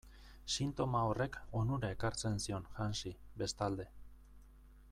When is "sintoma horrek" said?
0.53-1.37